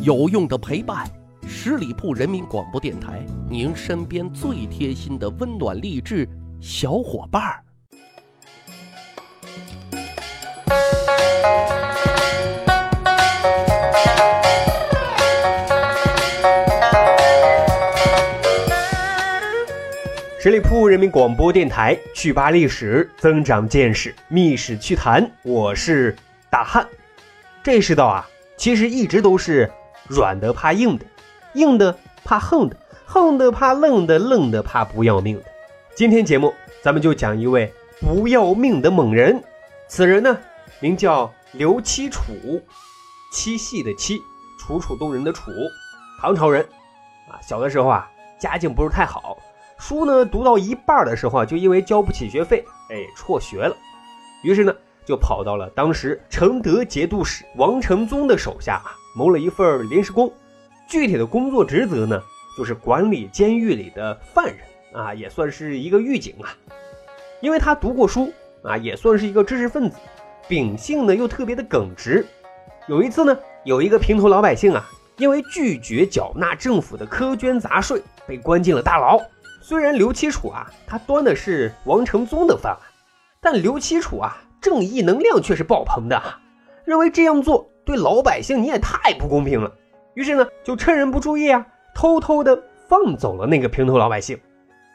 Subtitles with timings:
[0.00, 1.10] 有用的陪伴，
[1.44, 6.26] 十里铺人民广播电台，您身边最贴心的温暖励志
[6.60, 7.64] 小伙伴儿。
[20.38, 25.28] 十里铺人民广播电台，趣吧历史，增长见识，密史趣谈。
[25.42, 26.14] 我是
[26.48, 26.86] 大汉。
[27.64, 28.24] 这世道啊，
[28.56, 29.68] 其实一直都是
[30.08, 31.04] 软的怕硬的，
[31.54, 35.44] 硬的怕横的，横的怕愣的，愣的怕不要命的。
[35.94, 39.42] 今天节目咱们就讲一位不要命的猛人。
[39.88, 40.38] 此人呢，
[40.80, 42.22] 名叫刘七楚，
[43.32, 44.20] 七系的七，
[44.58, 45.50] 楚楚动人的楚，
[46.20, 46.62] 唐朝人。
[47.30, 49.38] 啊，小的时候啊，家境不是太好。
[49.78, 53.76] 书呢读到一半的时候啊，就因为交不起学费，哎，辍学了。
[54.42, 60.32] 于是呢，就跑到了当时承德节度使王承宗的手下啊，谋了一份临时工。
[60.88, 62.22] 具体的工作职责呢，
[62.56, 64.56] 就是管理监狱里的犯人
[64.94, 66.48] 啊，也算是一个狱警啊。
[67.40, 69.96] 因为他读过书啊，也算是一个知识分子，
[70.48, 72.26] 秉性呢又特别的耿直。
[72.86, 79.20] 有一次呢，有一个平头老百姓啊，因为拒绝缴纳政府的苛捐杂税，被关进了大牢。
[79.60, 82.80] 虽然刘七楚啊，他端的是王承宗的饭碗，
[83.42, 86.20] 但刘七楚啊，正义能量却是爆棚的，
[86.86, 89.72] 认为这样做对老百姓你也太不公平了。
[90.12, 94.38] 于是呢，就趁人不注意啊，偷偷的放走了那个平头老百姓。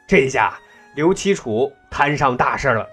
[0.06, 0.56] 这下
[0.94, 2.88] 刘七楚摊上大事了，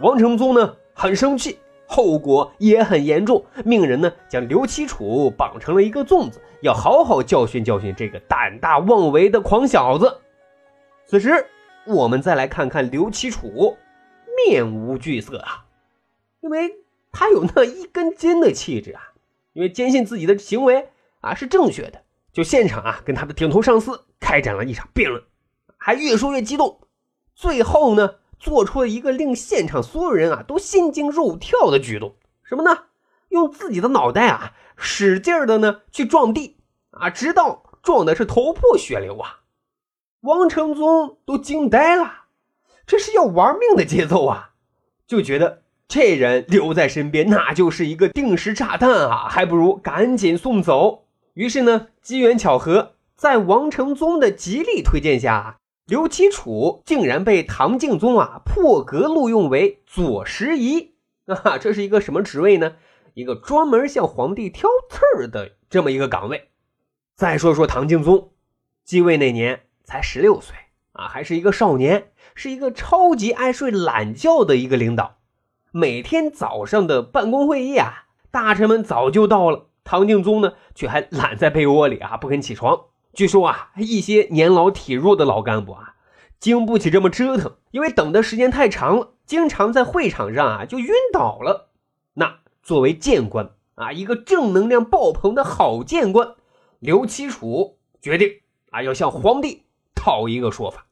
[0.00, 10.16] 王承宗呢很生气，后果也很严重，命人呢将刘七楚绑成了一个粽子，要好好教训教训这个胆大妄为的狂小子。
[11.04, 11.46] 此时，
[11.84, 13.76] 我们再来看看刘七楚，
[14.48, 15.66] 面无惧色啊，
[16.40, 16.74] 因为
[17.12, 19.12] 他有那一根筋的气质啊，
[19.56, 20.90] 因为坚信自己的行为
[21.20, 25.24] 啊是正确的，就现场啊跟他的顶头上司开展了一场辩论，
[25.78, 26.78] 还越说越激动，
[27.34, 32.82] 最后呢做出了一个令现场所有人啊都心惊肉跳的举动，什么呢？
[33.30, 36.58] 用自己的脑袋啊使劲的呢去撞地
[36.90, 39.40] 啊，直到撞的是头破血流啊。
[40.20, 42.24] 王承宗都惊呆了，
[42.86, 44.50] 这是要玩命的节奏啊！
[45.06, 51.04] 就觉得这人留在身边，那就是一个定时炸弹啊，还不如赶紧送走。
[51.34, 60.94] 于是呢，机缘巧合，在王承宗的极力推荐下，刘七楚竟然被唐敬宗啊破格录用为左拾遗
[61.26, 61.58] 啊！
[61.60, 62.74] 这是一个什么职位呢？
[63.14, 66.50] 一个专门向皇帝挑刺儿的这么一个岗位。
[67.14, 68.30] 再说说唐敬宗，
[68.84, 69.60] 继位那年。
[69.84, 70.56] 才十六岁
[70.94, 75.15] 啊，还是一个少年，是一个超级爱睡懒觉的一个领导。
[75.78, 82.86] 每天早上的办公会议啊，大臣们早就到了，唐敬宗呢却还懒在被窝里啊，不肯起床。
[83.12, 85.96] 据说啊，一些年老体弱的老干部啊，
[86.40, 91.68] 经不起这么折腾，因为等的时间太长了，经常在会场上啊就晕倒了。
[92.14, 96.36] 那作为谏官啊，一个正能量爆棚的好谏官，
[96.78, 99.64] 刘七楚决定啊，要向皇帝。
[99.94, 100.86] 讨一个说法，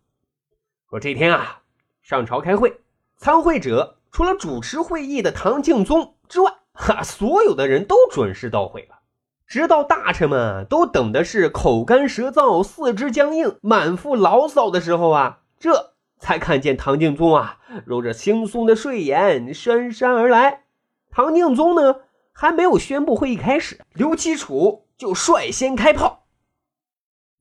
[0.91, 1.63] 说这天啊，
[2.03, 2.81] 上朝开会，
[3.17, 9.01] 参会者除了主持会议的唐敬宗之外，哈，所有的人都准时到会了。
[9.45, 20.63] 直到大臣们都等的是口干舌燥、四肢僵硬、满腹牢骚的时候啊，这才看见唐敬宗啊，揉着惺忪的睡眼，姗姗而来。
[21.11, 21.97] 唐敬宗呢，
[22.33, 26.24] 还没有宣布会议开始，刘七楚就率先开炮。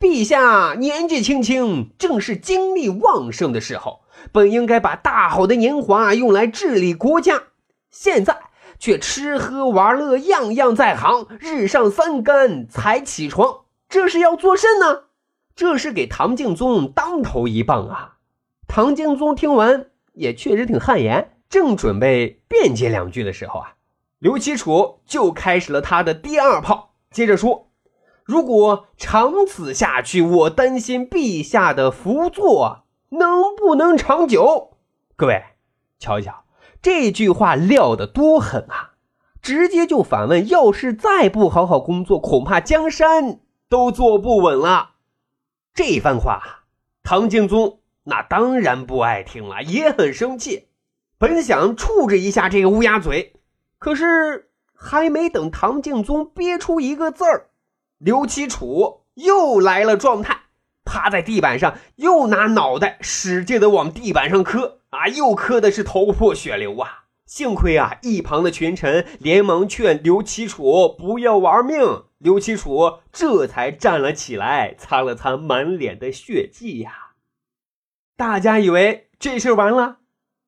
[0.03, 4.01] 陛下年纪轻轻，正是精力旺盛的时候，
[4.33, 7.43] 本应该把大好的年华用来治理国家，
[7.89, 8.37] 现在
[8.77, 15.03] 却吃喝玩乐样样在行，日上三竿才起床，这是要做甚呢？
[15.55, 18.17] 这是给唐敬宗当头一棒啊！
[18.67, 23.75] 唐敬宗听完也确实挺汗颜，正准备辩解两句的时候啊，
[24.19, 27.69] 刘七楚就开始了他的第二炮，接着说。
[28.23, 34.77] 如果长此下去，我担心陛下的福座能不能长久？
[35.15, 35.43] 各位，
[35.99, 36.45] 瞧一瞧
[36.81, 38.91] 这句话撂得多狠啊！
[39.41, 44.91] 直接就反问：要是再不好好工作，恐怕江山都坐不稳了。
[45.73, 46.63] 这番话，
[47.03, 50.69] 唐敬宗那当然不爱听了，也很生气。
[51.17, 53.33] 本想处置一下这个乌鸦嘴，
[53.79, 57.49] 可是还没等唐敬宗憋出一个字儿。
[58.03, 60.41] 刘七楚又来了状态，
[60.83, 67.05] 趴在地板上，又拿脑袋使劲的往地板上磕啊，又磕的是头破血流啊！
[67.25, 72.03] 幸亏啊，一旁的群臣连忙劝刘七楚不要玩命。
[72.17, 77.13] 刘七楚这才站了起来，擦了擦满脸的血迹呀。
[78.17, 79.99] 大家以为这事完了，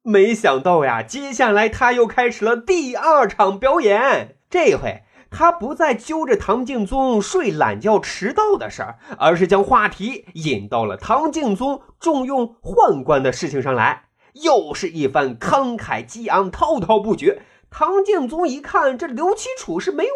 [0.02, 4.36] 没想到呀，接下来他又开始了第二场表演。
[4.50, 17.42] 这回他不再揪着唐敬宗睡懒觉迟到的事儿，而是将话题引到了唐敬宗重用宦官的事情上来，又是一番慷慨激昂，滔滔不绝。
[17.70, 20.14] 唐敬宗一看，这刘七楚是没完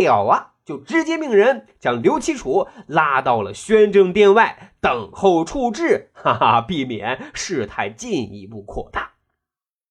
[0.00, 9.12] 没了啊，就直接命人将刘七楚拉到了宣政殿外等候处置， 哈哈，避免事态进一步扩大。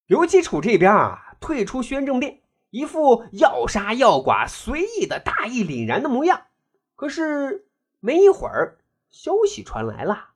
[0.07, 2.39] 刘七楚这边啊，退出宣政殿，
[2.75, 6.41] 一副要杀要剐、随意的大义凛然的模样。
[6.97, 7.67] 可是
[8.01, 8.79] 没一会儿，
[9.09, 10.31] 消息传来了，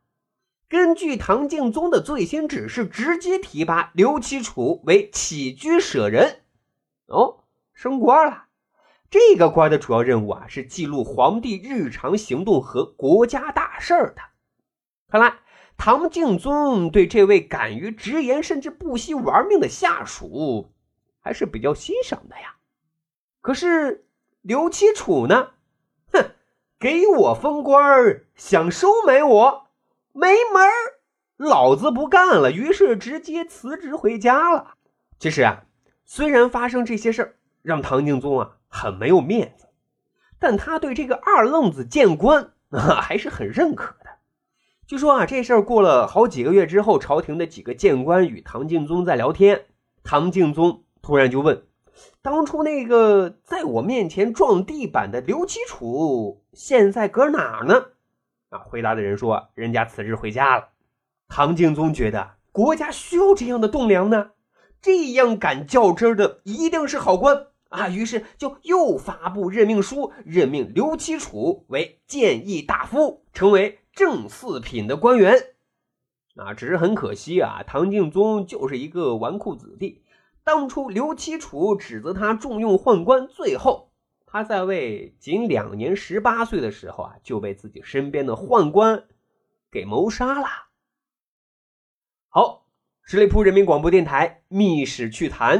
[0.69, 6.39] 根据唐敬宗的最新指示，直接提拔刘七楚为起居舍人。
[7.07, 7.43] 哦，
[7.73, 8.45] 升官了。
[9.09, 14.21] 这个官的主要任务啊，是记录皇帝日常行动和国家大事的。
[15.09, 15.39] 看来
[15.75, 20.71] 唐敬宗对这位敢于直言甚至不惜玩命的下属，
[21.19, 22.55] 还是比较欣赏的呀。
[23.41, 24.05] 可是
[24.41, 25.51] 刘七楚呢？
[26.11, 26.31] 哼，
[26.79, 29.67] 给我封官儿想收买我，
[30.13, 30.99] 没门儿！
[31.37, 32.51] 老子不干了。
[32.51, 34.75] 于是直接辞职回家了。
[35.17, 35.63] 其实啊。
[36.11, 39.67] 虽然发生这些事儿让唐敬宗啊很没有面子，
[40.39, 44.09] 但他对这个二愣子谏官啊还是很认可的。
[44.87, 49.67] 据说啊这事儿过了好几个月之后，朝廷的几个谏官与唐敬宗在聊天，
[50.01, 51.63] 唐敬宗突然就问
[52.21, 57.83] ：“当初那个在我面前撞地板的刘七楚，现在搁哪儿呢？”
[58.49, 60.67] 啊，回答的人说：“人家辞职回家了。”
[61.27, 64.29] 唐敬宗觉得国家需要这样的栋梁呢。
[64.83, 67.89] 这样敢较真的一定是好官啊！
[67.89, 75.33] 于是就又发布任命书，任命刘七楚为谏议大夫，成为正四品的官员。
[76.35, 80.03] 啊，只是很可惜啊，唐敬宗就是一个纨绔子弟。
[80.51, 83.91] 当初刘七楚指责他重用宦官，最后
[84.25, 89.03] 他在位仅两年，十八岁的时候啊，就被自己身边的宦官
[89.69, 90.47] 给谋杀了。
[92.29, 92.65] 好。
[93.03, 95.59] 十里铺人民广播电台《密室趣谈》，